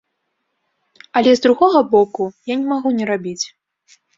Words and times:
Але 1.21 1.31
з 1.39 1.45
другога 1.47 1.79
боку, 1.93 2.23
я 2.55 2.59
не 2.63 2.69
магу 2.73 2.89
не 2.99 3.05
рабіць. 3.15 3.41